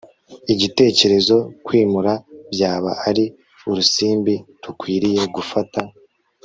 Igitekerezo 0.53 1.35
Kwimura 1.65 2.13
byaba 2.53 2.91
ari 3.09 3.25
urusimbi 3.69 4.33
rukwiriye 4.63 5.23
gufata 5.35 5.81